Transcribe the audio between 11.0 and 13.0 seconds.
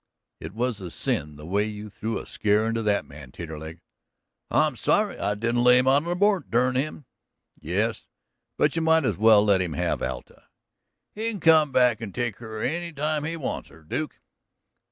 "He can come back and take her any